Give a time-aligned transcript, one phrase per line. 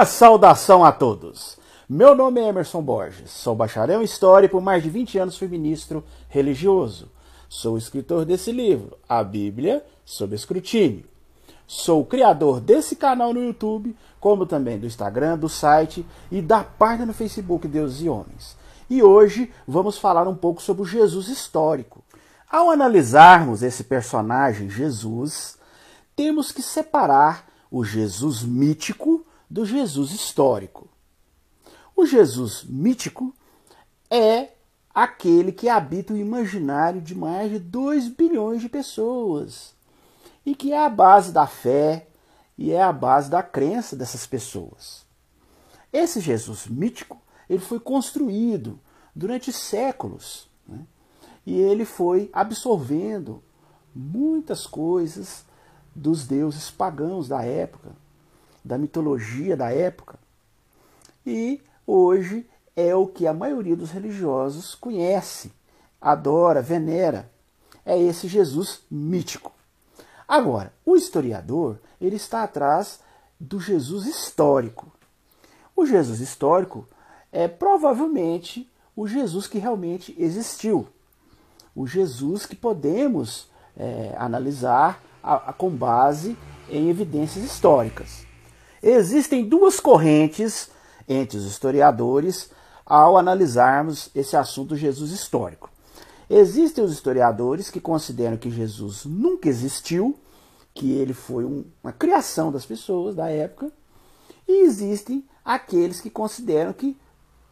[0.00, 1.58] Uma saudação a todos.
[1.86, 5.36] Meu nome é Emerson Borges, sou bacharel em História e por mais de 20 anos
[5.36, 7.10] fui ministro religioso.
[7.50, 11.04] Sou escritor desse livro, A Bíblia sob Escrutínio.
[11.66, 17.04] Sou criador desse canal no YouTube, como também do Instagram, do site e da página
[17.04, 18.56] no Facebook Deus e Homens.
[18.88, 22.02] E hoje vamos falar um pouco sobre o Jesus histórico.
[22.50, 25.58] Ao analisarmos esse personagem Jesus,
[26.16, 30.88] temos que separar o Jesus mítico do Jesus histórico.
[31.96, 33.34] O Jesus mítico
[34.08, 34.50] é
[34.94, 39.74] aquele que habita o imaginário de mais de 2 bilhões de pessoas
[40.46, 42.06] e que é a base da fé
[42.56, 45.04] e é a base da crença dessas pessoas.
[45.92, 48.78] Esse Jesus mítico ele foi construído
[49.14, 50.86] durante séculos né?
[51.44, 53.42] e ele foi absorvendo
[53.94, 55.44] muitas coisas
[55.94, 57.90] dos deuses pagãos da época,
[58.64, 60.18] da mitologia da época.
[61.26, 65.52] E hoje é o que a maioria dos religiosos conhece,
[66.00, 67.30] adora, venera.
[67.84, 69.52] É esse Jesus mítico.
[70.26, 73.00] Agora, o historiador, ele está atrás
[73.38, 74.92] do Jesus histórico.
[75.74, 76.86] O Jesus histórico
[77.32, 80.86] é provavelmente o Jesus que realmente existiu.
[81.74, 86.36] O Jesus que podemos é, analisar a, a, com base
[86.68, 88.26] em evidências históricas.
[88.82, 90.70] Existem duas correntes
[91.06, 92.50] entre os historiadores
[92.86, 95.70] ao analisarmos esse assunto Jesus histórico.
[96.28, 100.18] Existem os historiadores que consideram que Jesus nunca existiu,
[100.72, 103.70] que ele foi um, uma criação das pessoas da época,
[104.48, 106.96] e existem aqueles que consideram que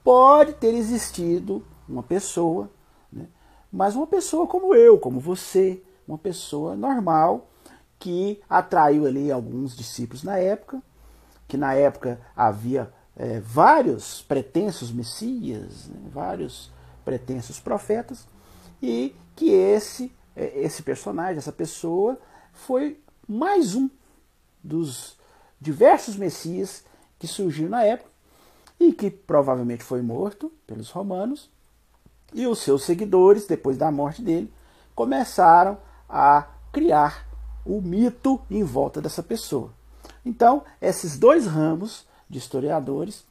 [0.03, 2.71] pode ter existido uma pessoa,
[3.13, 3.27] né?
[3.71, 7.51] mas uma pessoa como eu, como você, uma pessoa normal
[7.99, 10.83] que atraiu ali alguns discípulos na época
[11.49, 16.71] que na época havia é, vários pretensos messias, né, vários
[17.05, 18.29] pretensos profetas,
[18.81, 22.21] e que esse, é, esse personagem, essa pessoa,
[22.53, 23.89] foi mais um
[24.63, 25.19] dos
[25.61, 26.85] diversos messias
[27.19, 28.11] que surgiram na época
[28.79, 31.51] e que provavelmente foi morto pelos romanos,
[32.33, 34.53] e os seus seguidores, depois da morte dele,
[34.95, 37.27] começaram a criar
[37.65, 39.73] o mito em volta dessa pessoa.
[40.25, 43.25] Então, esses dois ramos de historiadores,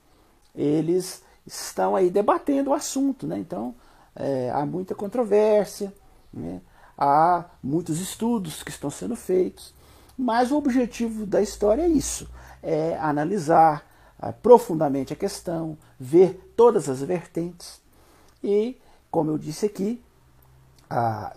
[0.55, 3.37] eles estão aí debatendo o assunto, né?
[3.37, 3.75] Então,
[4.15, 5.93] é, há muita controvérsia,
[6.33, 6.61] né?
[6.97, 9.73] há muitos estudos que estão sendo feitos,
[10.17, 12.27] mas o objetivo da história é isso,
[12.63, 13.85] é analisar
[14.21, 17.79] é, profundamente a questão, ver todas as vertentes
[18.43, 18.77] e,
[19.11, 20.01] como eu disse aqui,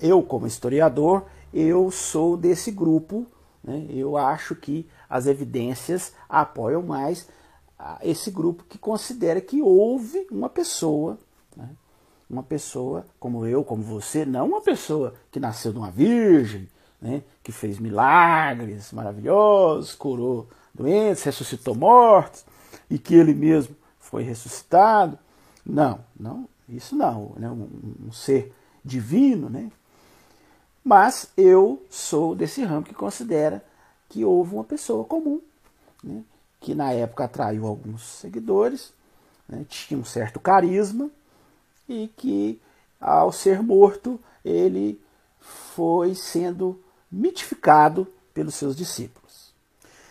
[0.00, 3.27] eu como historiador, eu sou desse grupo
[3.62, 3.87] né?
[3.91, 7.26] Eu acho que as evidências apoiam mais
[8.03, 11.19] esse grupo que considera que houve uma pessoa,
[11.56, 11.69] né?
[12.28, 16.69] uma pessoa como eu, como você, não uma pessoa que nasceu de uma virgem,
[17.00, 17.22] né?
[17.43, 22.44] que fez milagres maravilhosos, curou doentes, ressuscitou mortos
[22.88, 25.19] e que ele mesmo foi ressuscitado.
[25.65, 27.50] Não, não, isso não, né?
[27.50, 27.69] um,
[28.06, 28.54] um ser
[28.84, 29.70] divino, né?
[30.82, 33.62] Mas eu sou desse ramo que considera
[34.10, 35.41] que houve uma pessoa comum,
[36.04, 36.22] né,
[36.60, 38.93] que na época atraiu alguns seguidores,
[39.48, 41.09] né, tinha um certo carisma
[41.88, 42.60] e que,
[43.00, 45.00] ao ser morto, ele
[45.41, 46.78] foi sendo
[47.10, 49.54] mitificado pelos seus discípulos.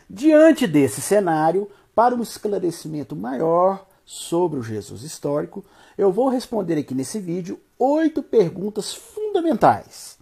[0.10, 5.64] Diante desse cenário, para um esclarecimento maior sobre o Jesus histórico,
[5.98, 10.18] eu vou responder aqui nesse vídeo oito perguntas fundamentais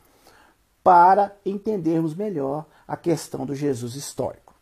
[0.83, 4.55] para entendermos melhor a questão do Jesus histórico.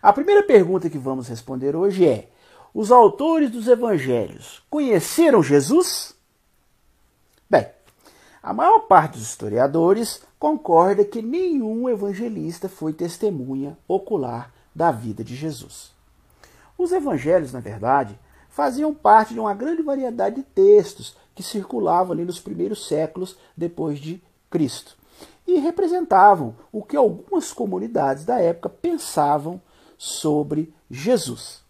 [0.00, 2.28] A primeira pergunta que vamos responder hoje é:
[2.72, 6.14] os autores dos evangelhos conheceram Jesus?
[7.50, 7.66] Bem,
[8.42, 15.34] a maior parte dos historiadores concorda que nenhum evangelista foi testemunha ocular da vida de
[15.34, 15.90] Jesus.
[16.76, 18.18] Os evangelhos, na verdade,
[18.48, 23.98] faziam parte de uma grande variedade de textos que circulavam ali nos primeiros séculos depois
[23.98, 24.96] de Cristo
[25.46, 29.60] e representavam o que algumas comunidades da época pensavam
[29.96, 31.62] sobre Jesus.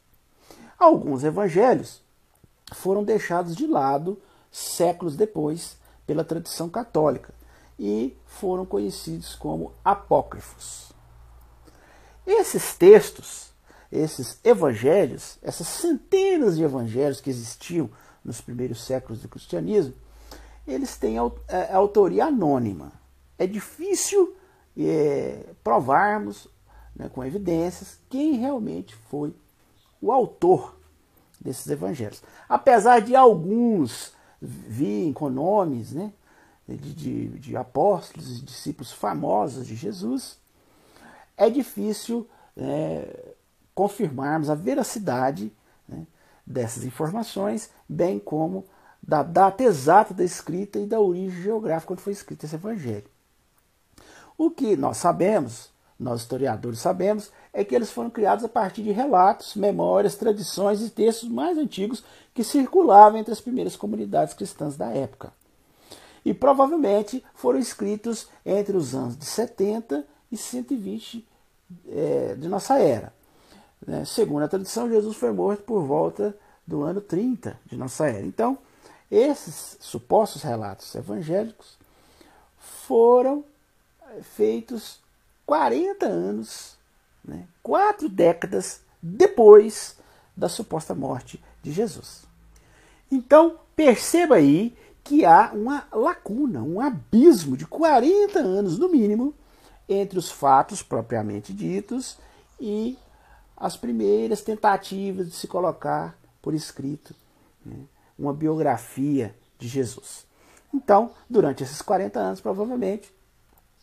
[0.79, 2.03] Alguns evangelhos
[2.73, 7.33] foram deixados de lado séculos depois pela tradição católica
[7.79, 10.93] e foram conhecidos como apócrifos.
[12.27, 13.53] Esses textos,
[13.91, 17.89] esses evangelhos, essas centenas de evangelhos que existiam
[18.25, 19.95] nos primeiros séculos do cristianismo,
[20.67, 21.17] eles têm
[21.49, 22.93] é, autoria anônima
[23.39, 24.37] é difícil
[24.77, 26.49] é, provarmos
[26.95, 29.35] né, com evidências quem realmente foi
[30.01, 30.77] o autor
[31.41, 32.23] desses evangelhos.
[32.49, 36.13] Apesar de alguns virem com nomes né,
[36.69, 40.39] de, de, de apóstolos e discípulos famosos de Jesus,
[41.37, 43.35] é difícil é,
[43.75, 45.53] confirmarmos a veracidade
[45.89, 46.07] né,
[46.45, 48.65] dessas informações, bem como
[49.01, 53.07] da data exata da escrita e da origem geográfica quando foi escrito esse evangelho.
[54.39, 55.69] O que nós sabemos,
[55.99, 60.89] nós historiadores sabemos, é que eles foram criados a partir de relatos, memórias, tradições e
[60.91, 65.33] textos mais antigos que circulavam entre as primeiras comunidades cristãs da época.
[66.25, 71.27] E provavelmente foram escritos entre os anos de 70 e 120
[71.89, 73.13] é, de nossa era.
[73.85, 74.05] Né?
[74.05, 78.25] Segundo a tradição, Jesus foi morto por volta do ano 30 de nossa era.
[78.25, 78.57] Então,
[79.11, 81.77] esses supostos relatos evangélicos
[82.59, 83.43] foram
[84.23, 85.01] feitos
[85.47, 86.77] 40 anos,
[87.25, 89.97] né, quatro décadas depois
[90.37, 92.25] da suposta morte de Jesus.
[93.11, 99.35] Então, perceba aí que há uma lacuna, um abismo de 40 anos no mínimo
[99.89, 102.19] entre os fatos propriamente ditos
[102.61, 102.99] e
[103.57, 107.15] as primeiras tentativas de se colocar por escrito
[107.65, 107.77] né,
[108.19, 110.27] uma biografia de Jesus.
[110.73, 113.13] Então, durante esses 40 anos, provavelmente,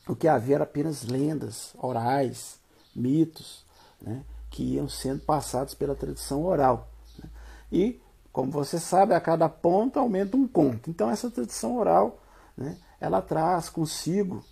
[0.08, 2.60] o que havia era apenas lendas orais,
[2.96, 3.66] mitos,
[4.02, 6.88] né, que iam sendo passados pela tradição oral.
[7.22, 7.30] Né?
[7.72, 10.90] E, como você sabe, a cada ponto aumenta um conto.
[10.90, 12.22] Então, essa tradição oral,
[12.56, 14.44] né, ela traz consigo,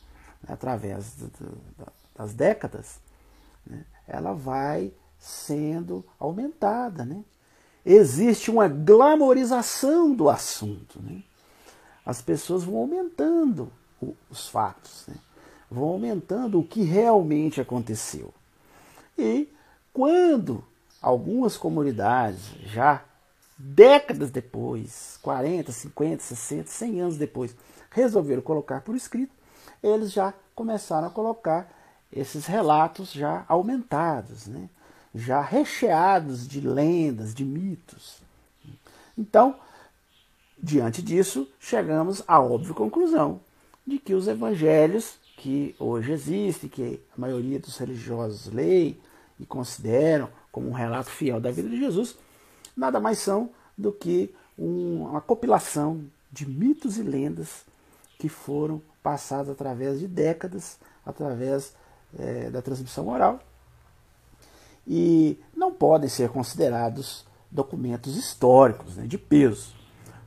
[0.47, 1.15] através
[2.15, 2.99] das décadas,
[3.65, 7.05] né, ela vai sendo aumentada.
[7.05, 7.23] Né?
[7.85, 11.01] Existe uma glamorização do assunto.
[11.01, 11.23] Né?
[12.05, 13.71] As pessoas vão aumentando
[14.29, 15.05] os fatos.
[15.07, 15.15] Né?
[15.73, 18.33] Vão aumentando o que realmente aconteceu.
[19.17, 19.49] E
[19.91, 20.63] quando
[21.01, 23.03] algumas comunidades, já
[23.57, 27.55] décadas depois, 40, 50, 60, 100 anos depois,
[27.89, 29.33] resolveram colocar por escrito,
[29.81, 31.71] eles já começaram a colocar
[32.11, 34.69] esses relatos já aumentados, né?
[35.13, 38.21] já recheados de lendas, de mitos.
[39.17, 39.55] Então,
[40.61, 43.41] diante disso, chegamos à óbvia conclusão
[43.85, 48.97] de que os evangelhos que hoje existe, que a maioria dos religiosos leem
[49.39, 52.15] e consideram como um relato fiel da vida de Jesus,
[52.77, 57.65] nada mais são do que uma compilação de mitos e lendas
[58.19, 61.75] que foram passados através de décadas, através
[62.17, 63.39] é, da transmissão oral,
[64.87, 69.73] e não podem ser considerados documentos históricos né, de peso.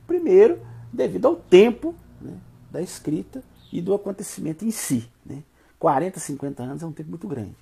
[0.05, 0.59] Primeiro,
[0.91, 2.37] devido ao tempo né,
[2.71, 3.43] da escrita
[3.77, 5.07] e do acontecimento em si.
[5.23, 5.43] Né?
[5.77, 7.55] 40, 50 anos é um tempo muito grande.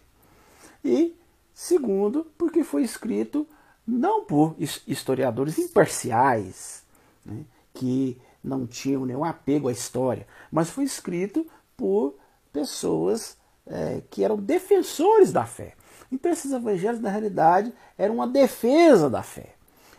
[0.82, 1.14] E,
[1.54, 3.46] segundo, porque foi escrito
[3.86, 4.56] não por
[4.88, 6.84] historiadores imparciais,
[7.26, 7.44] né?
[7.74, 11.46] que não tinham nenhum apego à história, mas foi escrito
[11.76, 12.16] por
[12.54, 15.74] pessoas é, que eram defensores da fé.
[16.10, 19.56] Então, esses evangelhos, na realidade, eram uma defesa da fé.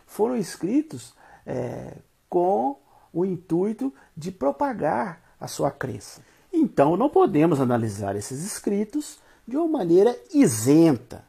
[0.07, 1.13] Foram escritos
[1.45, 1.93] é,
[2.27, 2.79] com
[3.13, 6.21] o intuito de propagar a sua crença.
[6.51, 11.23] Então, não podemos analisar esses escritos de uma maneira isenta,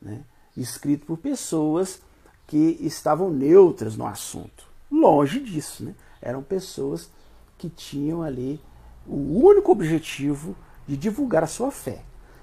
[0.00, 0.22] né?
[0.56, 2.00] escrito por pessoas
[2.46, 4.66] que estavam neutras no assunto.
[4.90, 5.94] Longe disso, né?
[6.20, 7.10] eram pessoas
[7.56, 8.60] que tinham ali
[9.06, 10.54] o único objetivo
[10.86, 12.02] de divulgar a sua fé.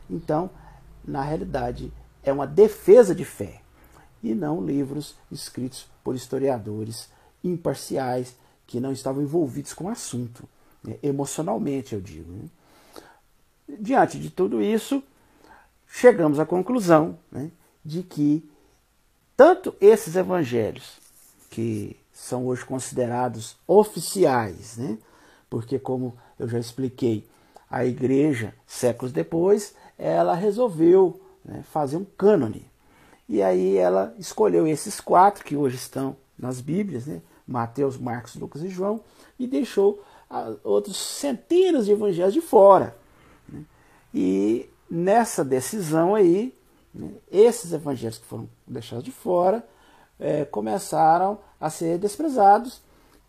[0.10, 0.50] Então,
[1.04, 1.92] na realidade,
[2.24, 3.62] é uma defesa de fé
[4.22, 7.10] e não livros escritos por historiadores
[7.44, 8.36] imparciais
[8.66, 10.48] que não estavam envolvidos com o assunto.
[11.02, 12.32] Emocionalmente, eu digo.
[12.32, 12.50] Né?
[13.80, 15.02] Diante de tudo isso,
[15.88, 17.50] chegamos à conclusão né,
[17.84, 18.48] de que
[19.36, 20.98] tanto esses evangelhos,
[21.50, 24.98] que são hoje considerados oficiais, né,
[25.50, 27.28] porque, como eu já expliquei,
[27.70, 32.66] a igreja, séculos depois, ela resolveu né, fazer um cânone.
[33.28, 38.62] E aí ela escolheu esses quatro que hoje estão nas Bíblias, né, Mateus, Marcos, Lucas
[38.64, 39.02] e João,
[39.40, 40.04] e deixou
[40.64, 42.96] outros centenas de evangelhos de fora.
[43.48, 43.64] Né?
[44.14, 46.54] E nessa decisão aí,
[46.94, 49.66] né, esses evangelhos que foram deixados de fora
[50.20, 52.82] é, começaram a ser desprezados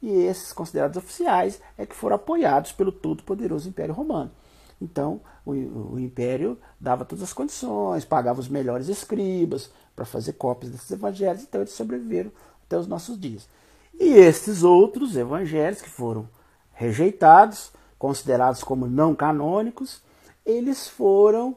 [0.03, 4.31] e esses considerados oficiais é que foram apoiados pelo todo-poderoso Império Romano.
[4.81, 10.71] Então, o, o, Império dava todas as condições, pagava os melhores escribas para fazer cópias
[10.71, 12.31] desses evangelhos, então eles sobreviveram
[12.67, 13.49] até os nossos dias.
[13.99, 16.29] E esses outros evangelhos que foram
[16.77, 20.03] rejeitados, considerados como não canônicos,
[20.45, 21.57] eles foram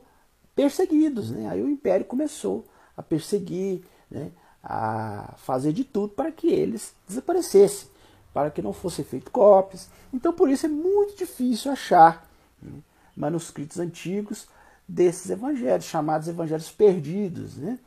[0.55, 1.29] perseguidos.
[1.29, 1.47] Né?
[1.49, 2.65] Aí o império começou
[2.97, 4.31] a perseguir né?
[4.63, 7.89] a fazer de tudo para que eles desaparecessem,
[8.33, 9.89] para que não fossem feitas cópias.
[10.13, 12.25] Então, por isso é muito difícil achar
[12.61, 12.79] né,
[13.15, 14.47] manuscritos antigos
[14.87, 17.57] desses evangelhos, chamados evangelhos perdidos.
[17.57, 17.77] Né?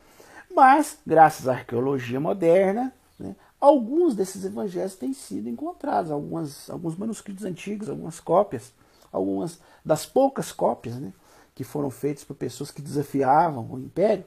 [0.54, 7.44] Mas, graças à arqueologia moderna, né, alguns desses evangelhos têm sido encontrados, algumas, alguns manuscritos
[7.44, 8.74] antigos, algumas cópias,
[9.12, 11.12] algumas das poucas cópias né,
[11.54, 14.24] que foram feitas por pessoas que desafiavam o império.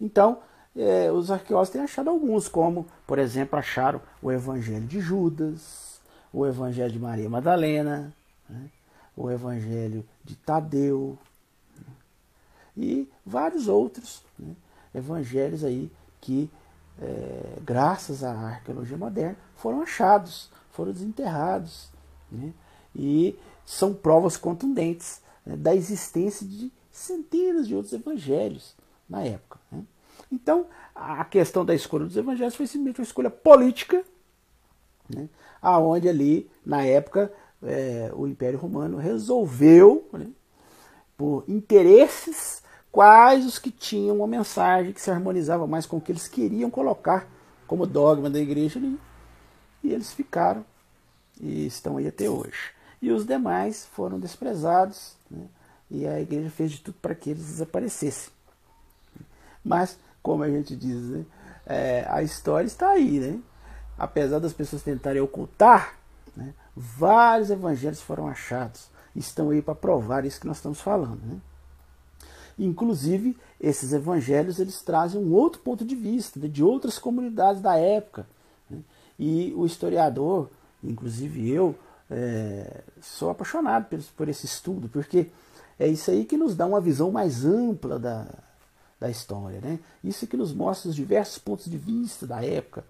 [0.00, 0.38] Então,
[0.74, 6.00] é, os arqueólogos têm achado alguns, como, por exemplo, acharam o Evangelho de Judas,
[6.32, 8.10] o Evangelho de Maria Madalena,
[8.48, 8.70] né,
[9.14, 11.18] o Evangelho de Tadeu
[11.76, 11.92] né,
[12.74, 14.54] e vários outros né,
[14.94, 16.50] evangelhos aí que,
[17.00, 21.88] é, graças à arqueologia moderna, foram achados, foram desenterrados
[22.30, 22.52] né,
[22.94, 28.74] e são provas contundentes né, da existência de centenas de outros evangelhos
[29.08, 29.58] na época.
[29.70, 29.82] Né.
[30.30, 34.04] Então, a questão da escolha dos evangelhos foi simplesmente uma escolha política,
[35.08, 35.28] né,
[35.62, 40.28] aonde ali, na época, é, o Império Romano resolveu, né,
[41.16, 46.12] por interesses, quais os que tinham uma mensagem que se harmonizava mais com o que
[46.12, 47.26] eles queriam colocar
[47.66, 48.98] como dogma da igreja ali.
[49.82, 50.64] E eles ficaram
[51.40, 52.72] e estão aí até hoje.
[53.00, 55.46] E os demais foram desprezados, né,
[55.90, 58.32] e a igreja fez de tudo para que eles desaparecessem.
[59.64, 61.24] Mas como a gente diz, né?
[61.64, 63.40] é, a história está aí, né?
[63.96, 65.94] Apesar das pessoas tentarem ocultar,
[66.36, 66.54] né?
[66.74, 68.90] vários evangelhos foram achados.
[69.14, 71.40] Estão aí para provar isso que nós estamos falando, né?
[72.58, 77.76] Inclusive, esses evangelhos eles trazem um outro ponto de vista né, de outras comunidades da
[77.76, 78.26] época.
[78.68, 78.78] Né?
[79.18, 80.50] E o historiador,
[80.82, 81.74] inclusive eu,
[82.10, 85.28] é, sou apaixonado por, por esse estudo, porque
[85.78, 88.26] é isso aí que nos dá uma visão mais ampla da,
[88.98, 89.60] da história.
[89.60, 89.78] Né?
[90.02, 92.84] Isso que nos mostra os diversos pontos de vista da época,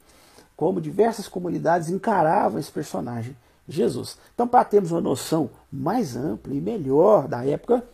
[0.56, 3.37] como diversas comunidades encaravam esse personagem,
[3.68, 4.16] Jesus.
[4.34, 7.84] Então, para termos uma noção mais ampla e melhor da época,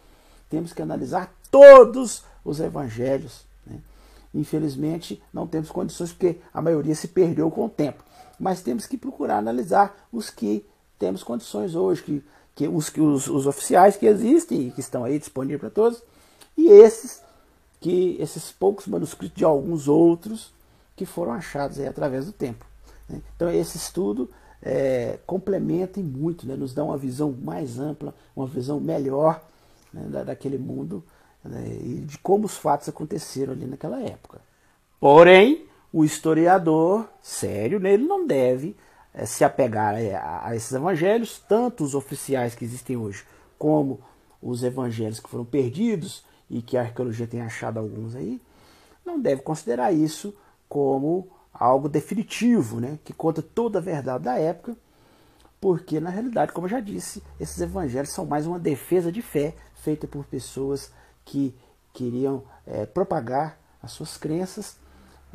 [0.49, 3.47] temos que analisar todos os evangelhos.
[3.65, 3.79] Né?
[4.35, 8.03] Infelizmente, não temos condições, porque a maioria se perdeu com o tempo.
[8.41, 10.67] Mas temos que procurar analisar os que
[10.99, 12.25] temos condições hoje, que,
[12.57, 16.03] que, os, os, os oficiais que existem e que estão aí disponíveis para todos,
[16.59, 17.23] e esses
[17.81, 20.53] que esses poucos manuscritos de alguns outros
[20.97, 22.65] que foram achados aí através do tempo.
[23.09, 23.21] Né?
[23.37, 24.29] Então esse estudo
[24.61, 26.57] é, complementa muito, né?
[26.57, 29.41] nos dá uma visão mais ampla, uma visão melhor
[29.93, 30.03] né?
[30.09, 31.05] da, daquele mundo
[31.45, 31.77] né?
[31.81, 34.41] e de como os fatos aconteceram ali naquela época.
[34.99, 37.93] Porém, o historiador sério, né?
[37.93, 38.77] ele não deve
[39.13, 43.25] é, se apegar é, a, a esses evangelhos, tanto os oficiais que existem hoje,
[43.59, 44.01] como
[44.43, 48.41] os evangelhos que foram perdidos e que a arqueologia tem achado alguns aí,
[49.05, 50.35] não deve considerar isso
[50.69, 54.77] como algo definitivo, né, que conta toda a verdade da época,
[55.61, 59.55] porque na realidade, como eu já disse, esses evangelhos são mais uma defesa de fé
[59.77, 60.91] feita por pessoas
[61.25, 61.55] que
[61.93, 64.77] queriam é, propagar as suas crenças,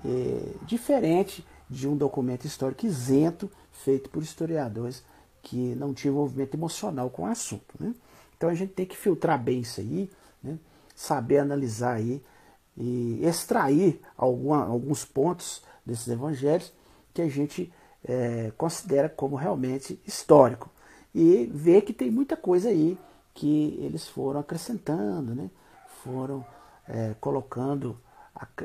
[0.06, 5.04] é, diferente de um documento histórico isento feito por historiadores
[5.42, 7.76] que não tinham envolvimento emocional com o assunto.
[7.80, 7.94] Né?
[8.36, 10.10] Então a gente tem que filtrar bem isso aí,
[10.44, 10.58] né?
[10.96, 12.22] saber analisar aí
[12.78, 16.74] e extrair alguma, alguns pontos desses evangelhos
[17.14, 17.72] que a gente
[18.04, 20.70] é, considera como realmente histórico
[21.14, 22.98] e ver que tem muita coisa aí
[23.34, 25.50] que eles foram acrescentando, né?
[26.04, 26.46] Foram
[26.88, 27.98] é, colocando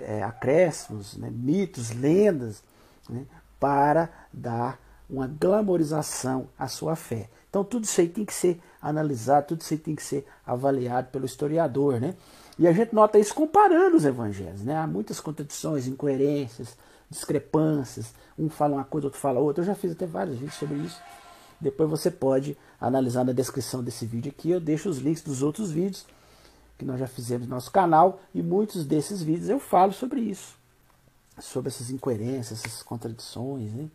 [0.00, 1.30] é, acréscimos, né?
[1.30, 2.62] mitos, lendas,
[3.08, 3.26] né?
[3.58, 7.28] para dar uma glamorização à sua fé.
[7.50, 11.08] Então tudo isso aí tem que ser analisado, tudo isso aí tem que ser avaliado
[11.10, 12.14] pelo historiador, né?
[12.58, 14.76] E a gente nota isso comparando os evangelhos, né?
[14.76, 16.76] Há muitas contradições, incoerências,
[17.10, 18.14] discrepâncias.
[18.38, 19.62] Um fala uma coisa, outro fala outra.
[19.62, 21.00] Eu já fiz até vários vídeos sobre isso.
[21.60, 24.50] Depois você pode analisar na descrição desse vídeo aqui.
[24.50, 26.06] Eu deixo os links dos outros vídeos
[26.78, 28.20] que nós já fizemos no nosso canal.
[28.34, 30.56] E muitos desses vídeos eu falo sobre isso.
[31.40, 33.72] Sobre essas incoerências, essas contradições.
[33.72, 33.88] Né?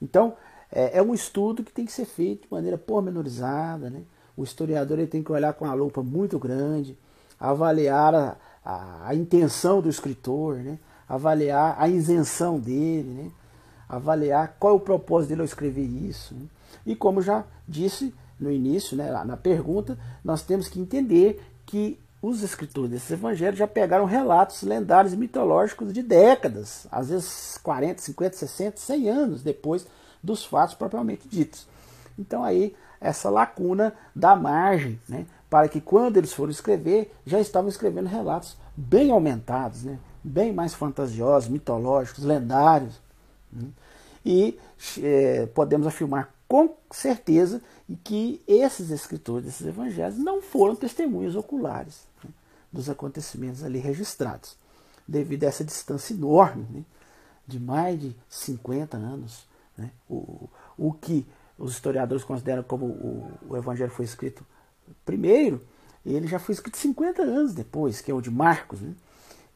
[0.00, 0.34] Então,
[0.70, 3.90] é, é, um estudo que tem que ser feito de maneira pormenorizada.
[3.90, 4.02] Né?
[4.36, 6.96] O historiador ele tem que olhar com uma lupa muito grande,
[7.38, 10.78] avaliar a, a, a intenção do escritor, né?
[11.08, 13.30] avaliar a isenção dele, né?
[13.88, 16.34] avaliar qual é o propósito dele ao escrever isso.
[16.34, 16.46] Né?
[16.86, 22.40] E como já disse no início, né, na pergunta, nós temos que entender que os
[22.44, 28.36] escritores desses evangelhos já pegaram relatos lendários e mitológicos de décadas, às vezes 40, 50,
[28.36, 29.84] 60, 100 anos depois
[30.22, 31.66] dos fatos propriamente ditos.
[32.16, 37.68] Então aí essa lacuna da margem, né, para que quando eles foram escrever, já estavam
[37.68, 43.00] escrevendo relatos bem aumentados, né, bem mais fantasiosos, mitológicos, lendários.
[43.52, 43.66] Né?
[44.24, 44.56] E
[45.02, 47.60] é, podemos afirmar com certeza
[48.04, 52.11] que esses escritores desses evangelhos não foram testemunhas oculares
[52.72, 54.56] dos acontecimentos ali registrados,
[55.06, 56.84] devido a essa distância enorme, né,
[57.46, 59.46] de mais de 50 anos.
[59.76, 60.48] Né, o,
[60.78, 61.26] o que
[61.58, 64.44] os historiadores consideram como o, o evangelho foi escrito
[65.04, 65.60] primeiro,
[66.04, 68.80] ele já foi escrito 50 anos depois, que é o de Marcos.
[68.80, 68.94] Né?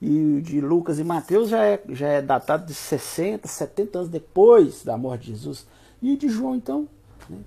[0.01, 4.11] E o de Lucas e Mateus já é, já é datado de 60, 70 anos
[4.11, 5.67] depois da morte de Jesus.
[6.01, 6.89] E o de João, então,
[7.29, 7.39] né?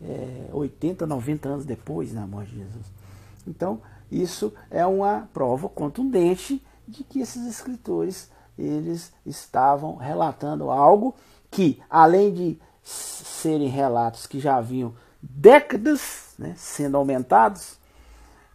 [0.00, 2.86] é, 80, 90 anos depois da morte de Jesus.
[3.46, 11.14] Então, isso é uma prova contundente de que esses escritores eles estavam relatando algo
[11.50, 17.78] que, além de serem relatos que já haviam décadas né, sendo aumentados,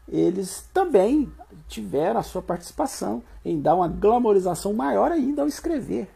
[0.07, 1.31] eles também
[1.67, 6.09] tiveram a sua participação em dar uma glamorização maior ainda ao escrever.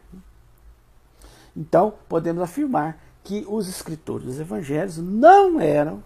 [1.56, 6.02] Então, podemos afirmar que os escritores dos evangelhos não eram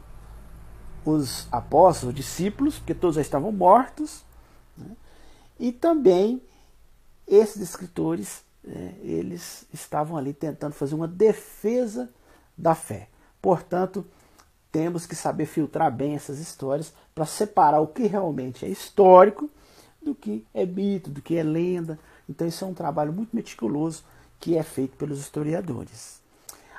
[1.05, 4.23] os apóstolos, os discípulos, porque todos já estavam mortos,
[4.77, 4.97] né?
[5.59, 6.43] e também
[7.27, 12.11] esses escritores, é, eles estavam ali tentando fazer uma defesa
[12.57, 13.09] da fé.
[13.41, 14.05] Portanto,
[14.73, 19.49] temos que saber filtrar bem essas histórias para separar o que realmente é histórico
[20.03, 21.99] do que é mito, do que é lenda.
[22.29, 24.05] Então, isso é um trabalho muito meticuloso
[24.39, 26.21] que é feito pelos historiadores.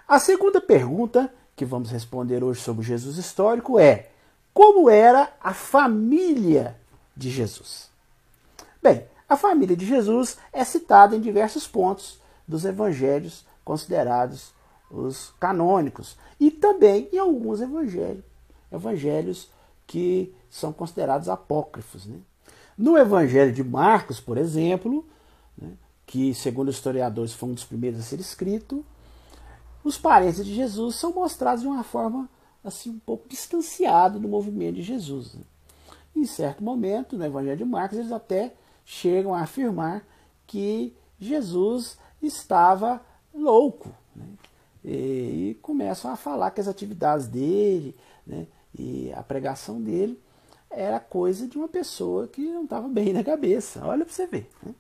[0.07, 4.10] A segunda pergunta que vamos responder hoje sobre Jesus histórico é:
[4.53, 6.75] como era a família
[7.15, 7.89] de Jesus?
[8.81, 14.53] Bem, a família de Jesus é citada em diversos pontos dos evangelhos considerados
[14.89, 18.24] os canônicos, e também em alguns evangelhos,
[18.72, 19.50] evangelhos
[19.88, 22.05] que são considerados apócrifos.
[22.05, 22.18] Né?
[22.77, 25.05] No Evangelho de Marcos, por exemplo,
[25.57, 25.70] né,
[26.05, 28.85] que segundo os historiadores foi um dos primeiros a ser escrito,
[29.83, 32.29] os parentes de Jesus são mostrados de uma forma
[32.63, 35.33] assim um pouco distanciada do movimento de Jesus.
[35.33, 35.41] Né?
[36.15, 38.53] Em certo momento, no Evangelho de Marcos, eles até
[38.85, 40.05] chegam a afirmar
[40.45, 43.01] que Jesus estava
[43.33, 43.89] louco.
[44.15, 44.25] Né?
[44.83, 47.95] e, começam a falar que as atividades dele
[48.25, 48.47] né,
[48.77, 50.19] e a pregação dele
[50.69, 53.85] era coisa de uma pessoa que não estava bem na cabeça.
[53.85, 54.50] Olha para você ver.
[54.63, 54.74] Né?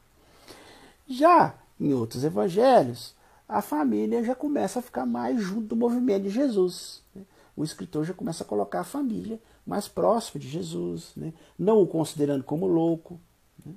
[1.07, 3.13] Já em outros evangelhos,
[3.47, 7.03] a família já começa a ficar mais junto do movimento de Jesus.
[7.13, 7.23] Né?
[7.55, 11.33] O escritor já começa a colocar a família mais próxima de Jesus, né?
[11.57, 13.19] não o considerando como louco,
[13.65, 13.73] né?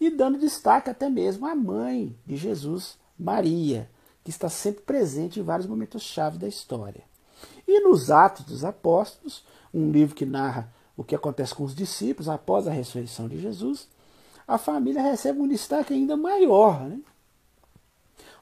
[0.00, 3.88] e dando destaque até mesmo à mãe de Jesus, Maria,
[4.22, 7.04] que está sempre presente em vários momentos-chave da história.
[7.66, 12.28] E nos Atos dos Apóstolos, um livro que narra o que acontece com os discípulos
[12.28, 13.88] após a ressurreição de Jesus,
[14.46, 16.84] a família recebe um destaque ainda maior.
[16.84, 17.00] Né?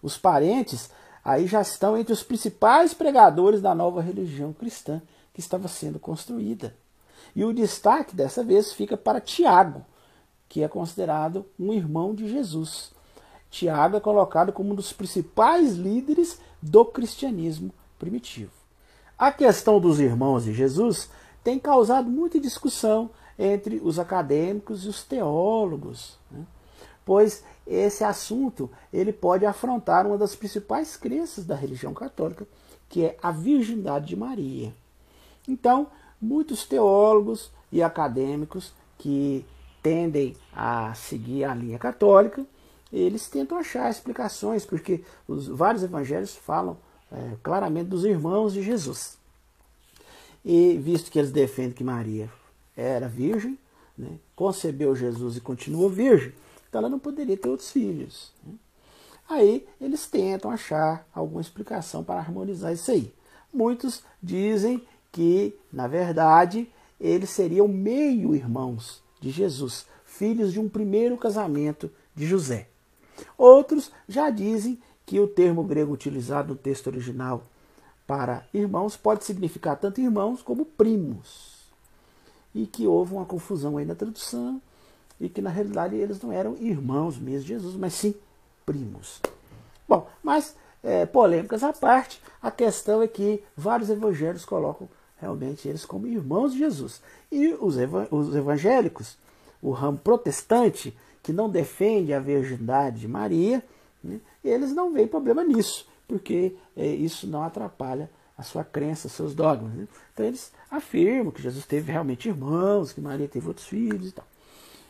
[0.02, 0.90] Os parentes
[1.24, 5.00] aí já estão entre os principais pregadores da nova religião cristã
[5.32, 6.74] que estava sendo construída.
[7.34, 9.84] E o destaque dessa vez fica para Tiago,
[10.48, 12.92] que é considerado um irmão de Jesus.
[13.50, 18.52] Tiago é colocado como um dos principais líderes do cristianismo primitivo.
[19.18, 21.08] A questão dos irmãos de Jesus
[21.44, 26.44] tem causado muita discussão entre os acadêmicos e os teólogos, né?
[27.04, 32.46] pois esse assunto ele pode afrontar uma das principais crenças da religião católica,
[32.88, 34.74] que é a virgindade de Maria.
[35.48, 35.88] Então,
[36.20, 39.44] muitos teólogos e acadêmicos que
[39.82, 42.46] tendem a seguir a linha católica
[42.92, 46.76] eles tentam achar explicações, porque os vários evangelhos falam
[47.10, 49.16] é, claramente dos irmãos de Jesus.
[50.44, 52.30] E visto que eles defendem que Maria
[52.76, 53.58] era virgem,
[53.96, 56.34] né, concebeu Jesus e continuou virgem,
[56.72, 58.32] então ela não poderia ter outros filhos.
[59.28, 63.12] Aí eles tentam achar alguma explicação para harmonizar isso aí.
[63.52, 64.82] Muitos dizem
[65.12, 66.66] que, na verdade,
[66.98, 72.68] eles seriam meio-irmãos de Jesus, filhos de um primeiro casamento de José.
[73.36, 77.42] Outros já dizem que o termo grego utilizado no texto original
[78.06, 81.66] para irmãos pode significar tanto irmãos como primos.
[82.54, 84.58] E que houve uma confusão aí na tradução
[85.22, 88.12] e que na realidade eles não eram irmãos mesmo de Jesus, mas sim
[88.66, 89.20] primos.
[89.88, 95.86] Bom, mas é, polêmicas à parte, a questão é que vários evangelhos colocam realmente eles
[95.86, 97.00] como irmãos de Jesus.
[97.30, 97.76] E os,
[98.10, 99.16] os evangélicos,
[99.62, 103.62] o ramo protestante, que não defende a virgindade de Maria,
[104.02, 109.36] né, eles não veem problema nisso, porque é, isso não atrapalha a sua crença, seus
[109.36, 109.72] dogmas.
[109.72, 109.86] Né?
[110.12, 114.31] Então eles afirmam que Jesus teve realmente irmãos, que Maria teve outros filhos e tal.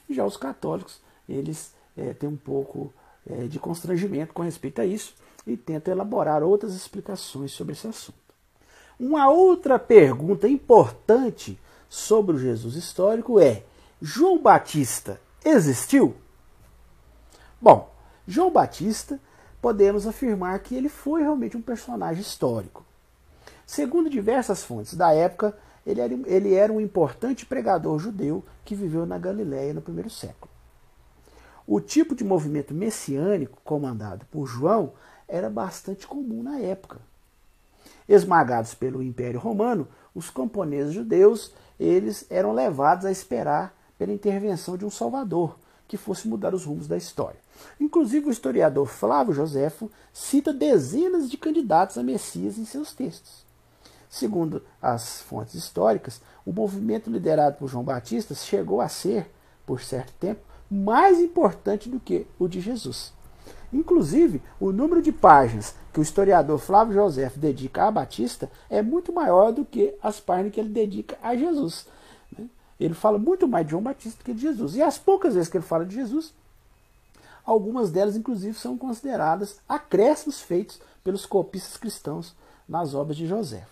[0.08, 2.92] Já os católicos, eles é, tem um pouco
[3.26, 5.14] é, de constrangimento com respeito a isso
[5.46, 8.18] e tento elaborar outras explicações sobre esse assunto.
[8.98, 13.64] Uma outra pergunta importante sobre o Jesus histórico é:
[14.00, 16.14] João Batista existiu?
[17.60, 17.92] Bom,
[18.26, 19.20] João Batista,
[19.60, 22.84] podemos afirmar que ele foi realmente um personagem histórico.
[23.66, 29.04] Segundo diversas fontes da época, ele era, ele era um importante pregador judeu que viveu
[29.04, 30.50] na Galiléia no primeiro século.
[31.66, 34.92] O tipo de movimento messiânico comandado por João
[35.28, 37.00] era bastante comum na época.
[38.08, 44.84] Esmagados pelo Império Romano, os camponeses judeus eles eram levados a esperar pela intervenção de
[44.84, 47.38] um Salvador que fosse mudar os rumos da história.
[47.78, 53.41] Inclusive, o historiador Flávio Joséfo cita dezenas de candidatos a Messias em seus textos.
[54.12, 59.26] Segundo as fontes históricas, o movimento liderado por João Batista chegou a ser,
[59.64, 63.14] por certo tempo, mais importante do que o de Jesus.
[63.72, 69.14] Inclusive, o número de páginas que o historiador Flávio José dedica a Batista é muito
[69.14, 71.86] maior do que as páginas que ele dedica a Jesus.
[72.38, 72.50] Né?
[72.78, 74.76] Ele fala muito mais de João Batista do que de Jesus.
[74.76, 76.34] E as poucas vezes que ele fala de Jesus,
[77.46, 82.36] algumas delas, inclusive, são consideradas acréscimos feitos pelos copistas cristãos
[82.68, 83.66] nas obras de José.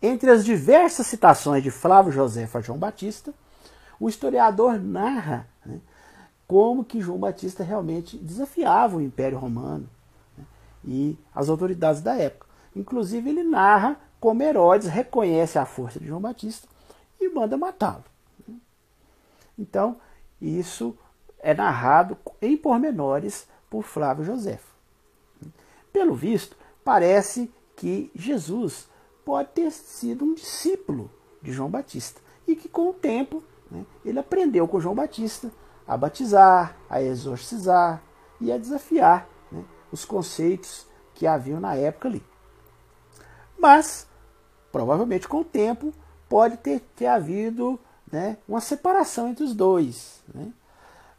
[0.00, 3.32] Entre as diversas citações de Flávio José a João Batista,
[3.98, 5.80] o historiador narra né,
[6.46, 9.88] como que João Batista realmente desafiava o Império Romano
[10.36, 10.44] né,
[10.84, 12.46] e as autoridades da época.
[12.74, 16.68] Inclusive, ele narra como Herodes reconhece a força de João Batista
[17.18, 18.04] e manda matá-lo.
[18.46, 18.56] Né.
[19.58, 19.96] Então,
[20.40, 20.96] isso
[21.38, 24.60] é narrado em pormenores por Flávio José.
[25.92, 28.88] Pelo visto, parece que Jesus
[29.26, 31.10] pode ter sido um discípulo
[31.42, 35.50] de João Batista e que, com o tempo, né, ele aprendeu com João Batista
[35.84, 38.00] a batizar, a exorcizar
[38.40, 42.22] e a desafiar né, os conceitos que haviam na época ali.
[43.58, 44.06] Mas,
[44.70, 45.92] provavelmente com o tempo,
[46.28, 50.22] pode ter, ter havido né, uma separação entre os dois.
[50.32, 50.52] Né?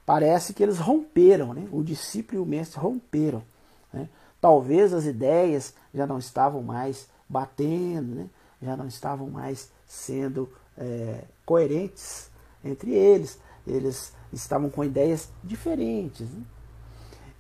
[0.06, 1.68] Parece que eles romperam, né?
[1.74, 3.44] o discípulo e o mestre romperam.
[3.92, 4.08] Né?
[4.40, 8.30] Talvez as ideias já não estavam mais batendo, né?
[8.62, 12.30] já não estavam mais sendo é, coerentes
[12.64, 16.30] entre eles eles estavam com ideias diferentes.
[16.30, 16.44] Né?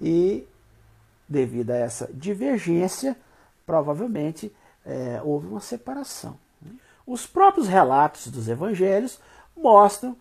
[0.01, 0.47] E,
[1.27, 3.15] devido a essa divergência,
[3.65, 4.53] provavelmente
[4.85, 6.37] é, houve uma separação.
[6.61, 6.71] Né?
[7.05, 9.19] Os próprios relatos dos evangelhos
[9.55, 10.15] mostram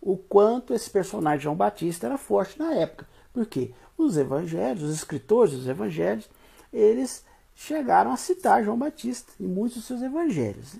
[0.00, 3.06] o quanto esse personagem João Batista era forte na época.
[3.32, 6.28] Porque os evangelhos, os escritores dos evangelhos,
[6.72, 7.24] eles
[7.60, 10.76] chegaram a citar João Batista em muitos dos seus evangelhos.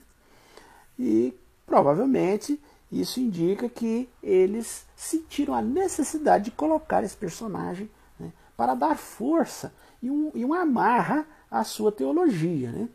[0.99, 1.35] E
[1.66, 2.59] provavelmente
[2.90, 7.88] isso indica que eles sentiram a necessidade de colocar esse personagem
[8.19, 12.73] né, para dar força e, um, e uma amarra à sua teologia.
[12.73, 12.88] Né?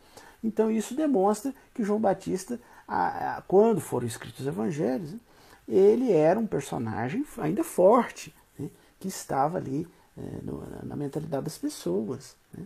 [0.44, 5.20] Então isso demonstra que João Batista, a, a, quando foram escritos os evangelhos, né,
[5.68, 8.68] ele era um personagem ainda forte, né,
[9.00, 12.36] que estava ali é, no, na mentalidade das pessoas.
[12.52, 12.66] Né?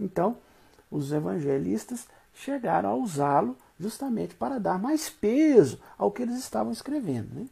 [0.00, 0.38] Então,
[0.94, 7.34] os evangelistas chegaram a usá-lo justamente para dar mais peso ao que eles estavam escrevendo.
[7.34, 7.46] Né?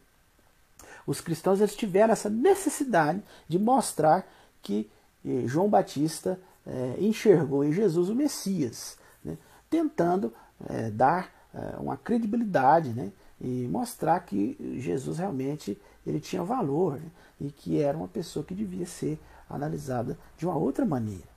[1.05, 4.25] Os cristãos eles tiveram essa necessidade de mostrar
[4.63, 4.89] que
[5.27, 9.37] eh, João Batista eh, enxergou em Jesus o Messias, né?
[9.69, 10.33] tentando
[10.69, 13.11] eh, dar eh, uma credibilidade né?
[13.41, 15.77] e mostrar que Jesus realmente
[16.07, 17.11] ele tinha valor né?
[17.41, 19.19] e que era uma pessoa que devia ser
[19.51, 21.32] analisada de uma outra maneira.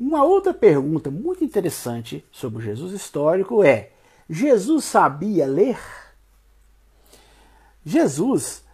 [0.00, 3.90] Uma outra pergunta muito interessante sobre o Jesus histórico é:
[4.30, 5.78] Jesus sabia ler?
[7.84, 8.64] Jesus,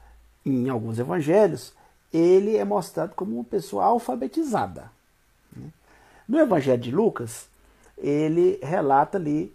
[0.45, 1.75] em alguns evangelhos,
[2.13, 4.89] ele é mostrado como uma pessoa alfabetizada.
[5.55, 5.69] Né?
[6.29, 7.49] No evangelho de Lucas,
[7.99, 9.53] ele relata ali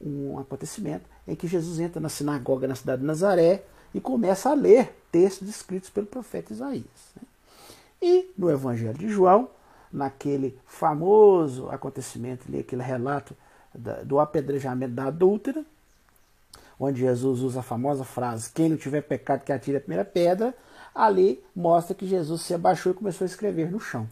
[0.00, 4.54] um acontecimento em que Jesus entra na sinagoga na cidade de Nazaré e começa a
[4.54, 6.84] ler textos escritos pelo profeta Isaías.
[7.14, 7.22] Né?
[8.00, 9.50] E no evangelho de João,
[9.92, 13.34] naquele famoso acontecimento aquele relato
[14.04, 15.64] do apedrejamento da adúltera,
[16.78, 20.54] onde Jesus usa a famosa frase: Quem não tiver pecado, que atire a primeira pedra.
[20.92, 24.08] Ali mostra que Jesus se abaixou e começou a escrever no chão.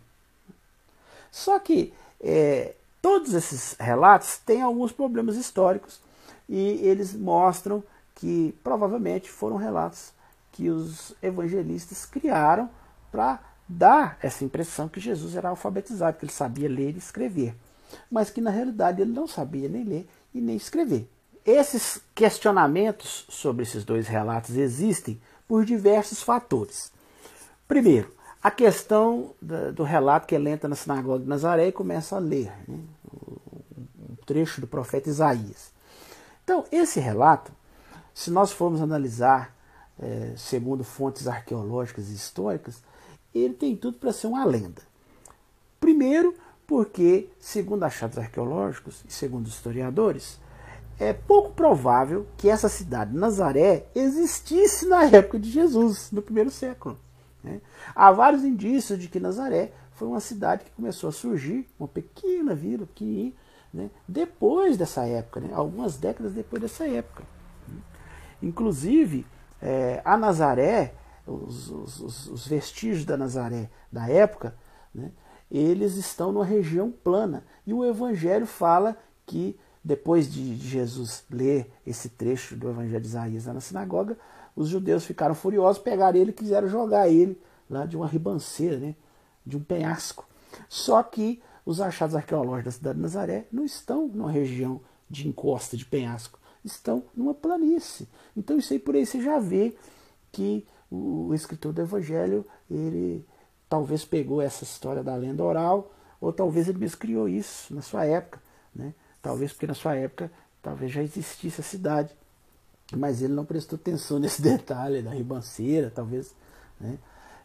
[1.30, 6.00] Só que é, todos esses relatos têm alguns problemas históricos
[6.48, 7.82] e eles mostram
[8.14, 10.12] que provavelmente foram relatos
[10.52, 12.70] que os evangelistas criaram
[13.10, 17.54] para dar essa impressão que Jesus era alfabetizado, que ele sabia ler e escrever
[18.10, 21.08] mas que na realidade ele não sabia nem ler e nem escrever.
[21.44, 26.92] Esses questionamentos sobre esses dois relatos existem por diversos fatores.
[27.66, 32.18] Primeiro, a questão do relato que ele entra na sinagoga de Nazaré e começa a
[32.18, 32.78] ler né,
[34.10, 35.72] um trecho do profeta Isaías.
[36.44, 37.50] Então, esse relato,
[38.14, 39.54] se nós formos analisar
[40.00, 42.82] é, segundo fontes arqueológicas e históricas,
[43.34, 44.82] ele tem tudo para ser uma lenda.
[45.80, 46.34] Primeiro,
[46.66, 50.38] porque, segundo achados arqueológicos e segundo historiadores,
[50.98, 56.98] é pouco provável que essa cidade, Nazaré, existisse na época de Jesus, no primeiro século.
[57.42, 57.60] Né?
[57.94, 62.54] Há vários indícios de que Nazaré foi uma cidade que começou a surgir, uma pequena
[62.54, 63.32] vila, pequenininha,
[63.72, 63.90] né?
[64.06, 65.50] depois dessa época, né?
[65.52, 67.22] algumas décadas depois dessa época.
[68.42, 69.26] Inclusive,
[69.60, 70.94] é, a Nazaré,
[71.28, 74.56] os, os, os, vestígios da Nazaré da época,
[74.94, 75.12] né?
[75.50, 77.44] eles estão numa região plana.
[77.66, 83.46] E o Evangelho fala que, depois de Jesus ler esse trecho do Evangelho de Isaías
[83.46, 84.16] na sinagoga,
[84.56, 88.94] os judeus ficaram furiosos, pegaram ele e quiseram jogar ele lá de uma ribanceira, né?
[89.44, 90.26] de um penhasco.
[90.68, 95.76] Só que os achados arqueológicos da cidade de Nazaré não estão numa região de encosta,
[95.76, 98.08] de penhasco, estão numa planície.
[98.36, 99.76] Então isso aí por aí você já vê
[100.32, 103.24] que o escritor do Evangelho, ele
[103.68, 108.04] talvez pegou essa história da lenda oral, ou talvez ele mesmo criou isso na sua
[108.04, 108.40] época,
[108.74, 108.94] né?
[109.20, 110.30] Talvez porque na sua época
[110.62, 112.14] talvez já existisse a cidade,
[112.96, 116.34] mas ele não prestou atenção nesse detalhe da ribanceira, talvez,
[116.80, 116.98] né?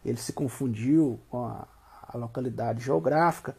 [0.04, 1.66] Ele se confundiu com a,
[2.02, 3.56] a localidade geográfica.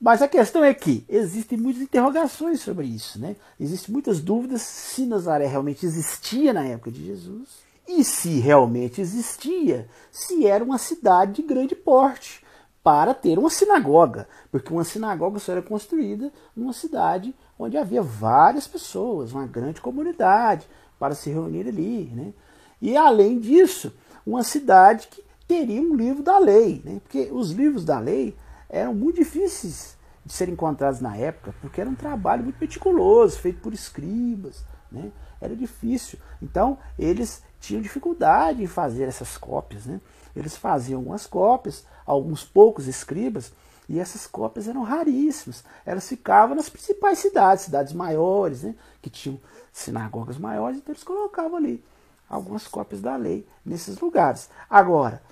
[0.00, 3.36] Mas a questão é que existem muitas interrogações sobre isso, né?
[3.58, 9.88] Existem muitas dúvidas se Nazaré realmente existia na época de Jesus e se realmente existia,
[10.10, 12.44] se era uma cidade de grande porte
[12.82, 18.66] para ter uma sinagoga, porque uma sinagoga só era construída numa cidade onde havia várias
[18.66, 20.66] pessoas, uma grande comunidade
[20.98, 22.32] para se reunir ali, né?
[22.80, 23.92] E além disso,
[24.26, 27.00] uma cidade que teria um livro da lei, né?
[27.02, 28.36] Porque os livros da lei
[28.68, 33.60] eram muito difíceis de serem encontrados na época, porque era um trabalho muito meticuloso, feito
[33.60, 35.10] por escribas, né?
[35.40, 36.18] Era difícil.
[36.42, 39.86] Então, eles tinham dificuldade em fazer essas cópias.
[39.86, 40.00] Né?
[40.34, 43.52] Eles faziam algumas cópias, alguns poucos escribas,
[43.88, 45.64] e essas cópias eram raríssimas.
[45.84, 48.74] Elas ficavam nas principais cidades, cidades maiores, né?
[49.02, 49.38] que tinham
[49.72, 51.84] sinagogas maiores, então eles colocavam ali
[52.28, 54.48] algumas cópias da lei nesses lugares.
[54.68, 55.22] Agora,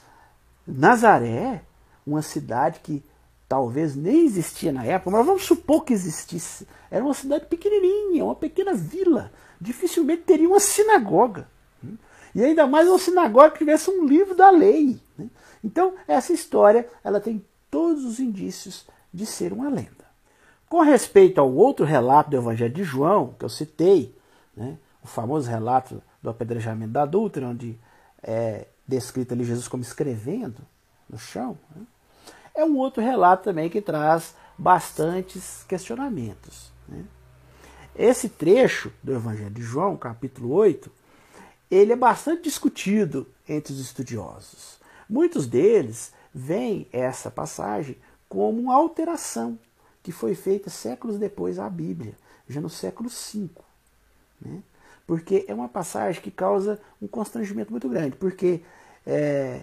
[0.67, 1.63] Nazaré,
[2.07, 3.03] uma cidade que
[3.49, 6.67] talvez nem existia na época, mas vamos supor que existisse.
[6.91, 9.33] Era uma cidade pequenininha, uma pequena vila.
[9.61, 11.49] Dificilmente teria uma sinagoga.
[12.35, 14.99] E ainda mais uma sinagoga que tivesse um livro da lei.
[15.19, 15.29] Né?
[15.63, 20.03] Então, essa história ela tem todos os indícios de ser uma lenda.
[20.69, 24.17] Com respeito ao outro relato do Evangelho de João, que eu citei,
[24.57, 27.79] né, o famoso relato do apedrejamento da adúltera, onde
[28.23, 30.63] é descrito ali Jesus como escrevendo
[31.09, 31.83] no chão, né,
[32.55, 36.73] é um outro relato também que traz bastantes questionamentos.
[36.89, 37.05] Né.
[37.95, 40.91] Esse trecho do Evangelho de João, capítulo 8,
[41.73, 44.79] ele é bastante discutido entre os estudiosos.
[45.09, 47.97] Muitos deles veem essa passagem
[48.29, 49.59] como uma alteração
[50.03, 52.15] que foi feita séculos depois à Bíblia,
[52.47, 53.49] já no século V.
[54.39, 54.63] Né?
[55.07, 58.61] Porque é uma passagem que causa um constrangimento muito grande, porque,
[59.07, 59.63] é,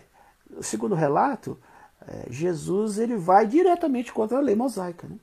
[0.62, 1.60] segundo o relato,
[2.08, 5.08] é, Jesus ele vai diretamente contra a lei mosaica.
[5.08, 5.17] Né?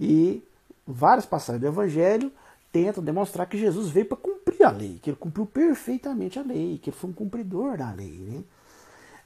[0.00, 0.42] E
[0.86, 2.32] várias passagens do Evangelho
[2.72, 6.78] tentam demonstrar que Jesus veio para cumprir a lei, que ele cumpriu perfeitamente a lei,
[6.78, 8.18] que ele foi um cumpridor da lei.
[8.18, 8.44] Né?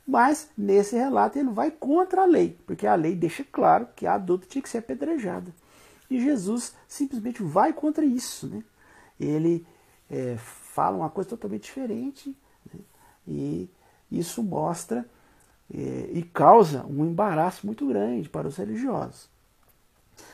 [0.06, 4.14] Mas nesse relato ele vai contra a lei, porque a lei deixa claro que a
[4.14, 5.52] adulta tinha que ser apedrejada.
[6.10, 8.46] E Jesus simplesmente vai contra isso.
[8.46, 8.62] Né?
[9.20, 9.66] Ele
[10.10, 12.34] é, fala uma coisa totalmente diferente
[12.72, 12.80] né?
[13.26, 13.68] e
[14.10, 15.06] isso mostra
[15.72, 19.28] é, e causa um embaraço muito grande para os religiosos.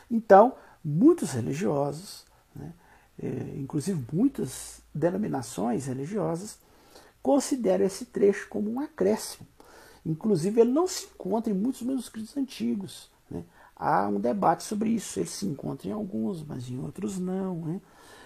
[0.09, 2.73] Então, muitos religiosos né,
[3.23, 6.59] é, inclusive muitas denominações religiosas,
[7.23, 9.47] consideram esse trecho como um acréscimo.
[10.05, 13.11] Inclusive, ele não se encontra em muitos manuscritos antigos.
[13.31, 13.43] Né?
[13.75, 15.19] Há um debate sobre isso.
[15.19, 17.57] Ele se encontra em alguns, mas em outros não.
[17.57, 17.81] Né?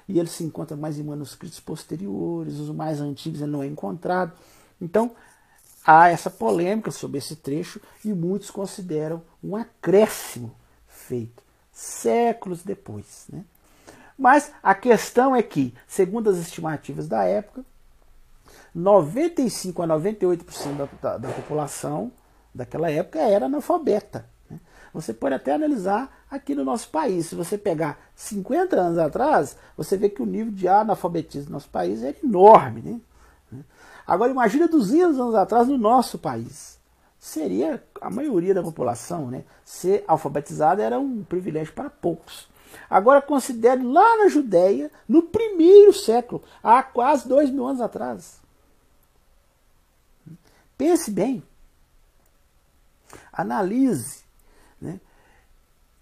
[0.09, 4.33] E ele se encontra mais em manuscritos posteriores, os mais antigos ele não é encontrado.
[4.81, 5.12] Então,
[5.87, 10.50] há essa polêmica sobre esse trecho e muitos consideram um acréscimo
[10.87, 11.42] feito
[11.78, 13.26] séculos depois.
[13.33, 13.44] Né?
[14.18, 17.64] Mas a questão é que, segundo as estimativas da época,
[18.74, 22.11] 95 a 98% da, da, da população
[22.54, 24.26] daquela época era analfabeta.
[24.50, 24.59] Né?
[24.92, 27.26] Você pode até analisar aqui no nosso país.
[27.26, 31.68] Se você pegar 50 anos atrás, você vê que o nível de analfabetismo no nosso
[31.68, 32.83] país era enorme.
[32.83, 33.00] Né?
[34.07, 36.78] Agora imagina 200 anos atrás no nosso país.
[37.18, 39.44] seria a maioria da população, né?
[39.64, 42.48] Ser alfabetizado era um privilégio para poucos.
[42.88, 48.40] Agora considere lá na Judéia, no primeiro século, há quase dois mil anos atrás.
[50.76, 51.42] Pense bem.
[53.33, 54.22] Analise.
[54.81, 55.00] Né?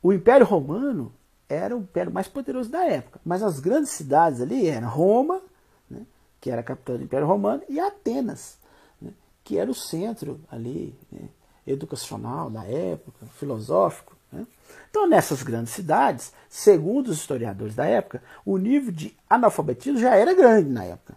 [0.02, 1.12] O Império Romano
[1.48, 5.40] era o império mais poderoso da época, mas as grandes cidades ali eram Roma,
[5.88, 6.05] né?
[6.40, 8.59] que era a capital do Império Romano, e Atenas,
[9.00, 9.12] né?
[9.44, 11.29] que era o centro ali né?
[11.66, 14.15] educacional da época, filosófico.
[14.37, 14.46] Né?
[14.90, 20.35] Então, nessas grandes cidades, segundo os historiadores da época, o nível de analfabetismo já era
[20.35, 21.16] grande na época.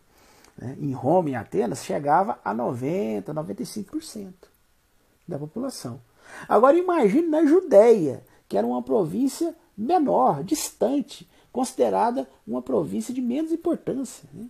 [0.58, 0.76] Né?
[0.80, 4.34] Em Roma e Atenas chegava a 90%, 95%
[5.28, 6.02] da população.
[6.48, 13.52] Agora imagine na Judéia, que era uma província menor, distante, considerada uma província de menos
[13.52, 14.28] importância.
[14.34, 14.48] Né?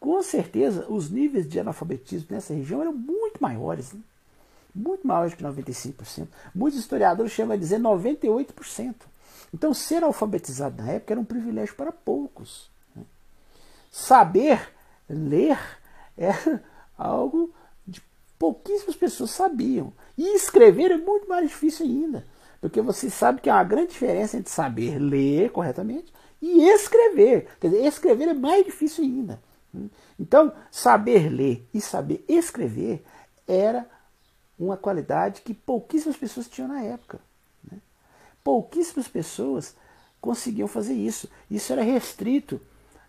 [0.00, 4.00] Com certeza, os níveis de analfabetismo nessa região eram muito maiores, né?
[4.74, 6.26] Muito maiores que 95%.
[6.54, 8.94] Muitos historiadores chegam a dizer 98%.
[9.52, 12.68] Então, ser alfabetizado na época era um privilégio para poucos.
[12.94, 13.04] Né?
[13.90, 14.68] Saber
[15.08, 15.58] ler
[16.18, 16.62] era
[16.98, 17.54] algo
[17.86, 18.02] de
[18.38, 19.92] pouquíssimas pessoas sabiam.
[20.18, 22.26] E escrever é muito mais difícil ainda.
[22.60, 27.46] Porque você sabe que há uma grande diferença entre saber ler corretamente e escrever.
[27.60, 29.40] Quer dizer, escrever é mais difícil ainda.
[30.18, 33.04] Então, saber ler e saber escrever
[33.46, 33.86] era
[34.58, 37.18] uma qualidade que pouquíssimas pessoas tinham na época.
[37.70, 37.78] Né?
[38.42, 39.74] Pouquíssimas pessoas
[40.20, 41.28] conseguiam fazer isso.
[41.50, 42.60] Isso era restrito,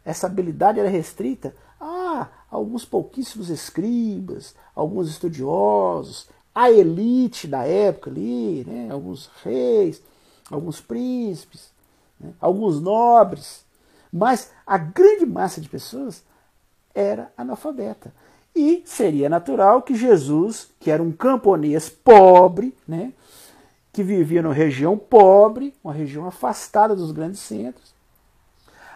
[0.03, 8.63] essa habilidade era restrita a alguns pouquíssimos escribas, alguns estudiosos, a elite da época ali,
[8.65, 8.89] né?
[8.91, 10.01] alguns reis,
[10.49, 11.71] alguns príncipes,
[12.19, 12.33] né?
[12.39, 13.65] alguns nobres,
[14.11, 16.23] mas a grande massa de pessoas
[16.93, 18.13] era analfabeta.
[18.55, 23.11] E seria natural que Jesus, que era um camponês pobre, né,
[23.91, 27.93] que vivia numa região pobre, uma região afastada dos grandes centros,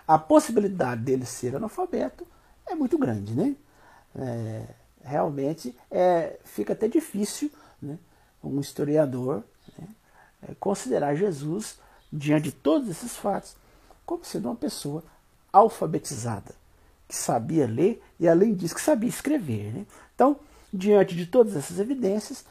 [0.08, 2.26] a possibilidade dele ser analfabeto
[2.66, 3.56] é muito grande, né?
[4.16, 4.64] É,
[5.04, 7.98] realmente é, fica até difícil né,
[8.44, 9.44] um historiador
[9.78, 9.88] né,
[10.48, 11.78] é, considerar Jesus,
[12.12, 13.56] diante de todos esses fatos,
[14.06, 15.04] como sendo uma pessoa
[15.54, 16.56] alfabetizada,
[17.10, 19.74] que sabia ler e, além disso, que sabia escrever.
[19.74, 19.86] Né?
[20.14, 20.38] Então,
[20.72, 22.46] diante de todas essas evidências,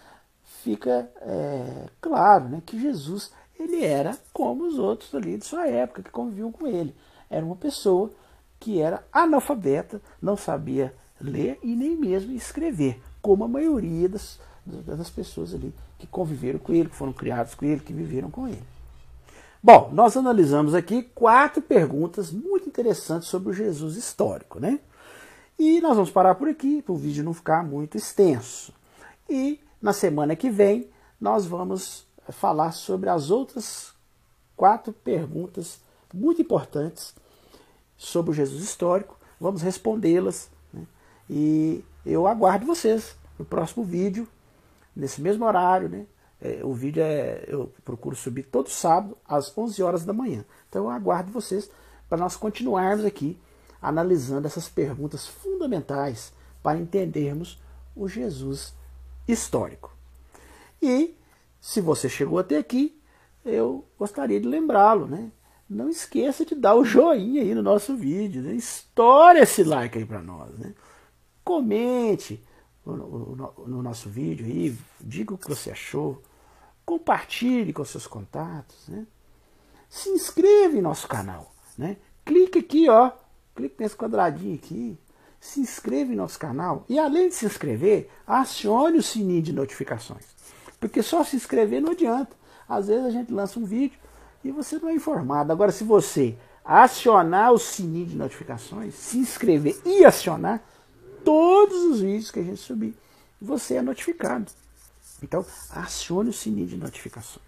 [0.65, 6.03] fica é, claro né, que Jesus ele era como os outros ali de sua época
[6.03, 6.95] que conviviam com ele.
[7.31, 8.11] Era uma pessoa
[8.59, 15.11] que era analfabeta, não sabia ler e nem mesmo escrever, como a maioria das, das
[15.11, 18.63] pessoas ali que conviveram com ele, que foram criados com ele, que viveram com ele.
[19.61, 24.79] Bom, nós analisamos aqui quatro perguntas muito interessantes sobre o Jesus histórico, né?
[25.59, 28.73] E nós vamos parar por aqui, para o vídeo não ficar muito extenso.
[29.29, 30.89] E na semana que vem
[31.21, 33.93] nós vamos falar sobre as outras
[34.57, 35.81] quatro perguntas
[36.15, 37.13] muito importantes
[37.97, 39.19] sobre o Jesus histórico.
[39.41, 40.49] Vamos respondê-las
[41.29, 44.29] e eu aguardo vocês no próximo vídeo,
[44.95, 46.07] nesse mesmo horário, né?
[46.41, 50.45] É, o vídeo é, eu procuro subir todo sábado às 11 horas da manhã.
[50.69, 51.71] Então eu aguardo vocês
[52.09, 53.39] para nós continuarmos aqui
[53.81, 57.61] analisando essas perguntas fundamentais para entendermos
[57.95, 58.75] o Jesus
[59.27, 59.93] histórico.
[60.81, 61.17] E
[61.61, 63.01] se você chegou até aqui,
[63.45, 65.31] eu gostaria de lembrá-lo, né?
[65.69, 68.57] Não esqueça de dar o joinha aí no nosso vídeo, né?
[68.57, 70.75] esse like aí para nós, né?
[71.45, 72.43] Comente
[72.85, 76.23] no, no, no, nosso vídeo aí, diga o que você achou,
[76.89, 79.07] compartilhe com seus contatos, né?
[79.91, 81.99] Se inscreva em nosso canal, né?
[82.25, 83.13] Clique aqui, ó,
[83.55, 84.99] clique nesse quadradinho aqui,
[85.39, 90.25] se inscreva em nosso canal e além de se inscrever, acione o sininho de notificações,
[90.81, 92.35] porque só se inscrever não adianta.
[92.67, 93.99] Às vezes a gente lança um vídeo
[94.43, 95.53] e você não é informado.
[95.53, 100.63] Agora, se você acionar o sininho de notificações, se inscrever e acionar,
[101.23, 102.97] todos os vídeos que a gente subir,
[103.39, 104.51] você é notificado.
[105.23, 107.47] Então, acione o sininho de notificações.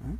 [0.00, 0.16] Né?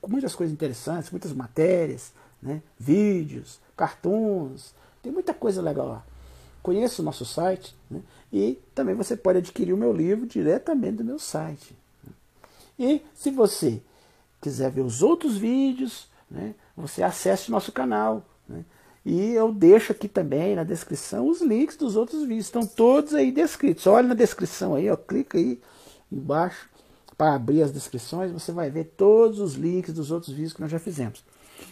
[0.08, 2.12] muitas coisas interessantes, muitas matérias,
[2.42, 2.62] né?
[2.78, 6.04] vídeos, cartoons, tem muita coisa legal lá.
[6.62, 8.00] Conheça o nosso site né?
[8.32, 11.76] e também você pode adquirir o meu livro diretamente do meu site.
[12.78, 13.80] E se você
[14.40, 16.54] quiser ver os outros vídeos, né?
[16.76, 18.24] você acesse o nosso canal.
[18.48, 18.64] Né?
[19.08, 22.46] E eu deixo aqui também na descrição os links dos outros vídeos.
[22.46, 23.86] Estão todos aí descritos.
[23.86, 25.62] Olha na descrição aí, ó, clica aí
[26.10, 26.68] embaixo
[27.16, 28.32] para abrir as descrições.
[28.32, 31.24] Você vai ver todos os links dos outros vídeos que nós já fizemos.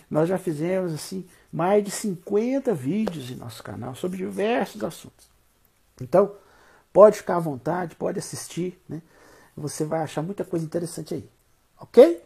[0.09, 5.27] Nós já fizemos assim mais de 50 vídeos em nosso canal sobre diversos assuntos.
[6.01, 6.37] Então,
[6.93, 9.03] pode ficar à vontade, pode assistir, né?
[9.57, 11.29] Você vai achar muita coisa interessante aí.
[11.81, 12.23] Ok?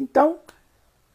[0.00, 0.38] Então,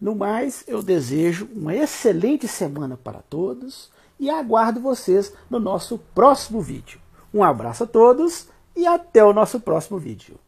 [0.01, 6.59] no mais, eu desejo uma excelente semana para todos e aguardo vocês no nosso próximo
[6.59, 6.99] vídeo.
[7.31, 10.39] Um abraço a todos e até o nosso próximo vídeo.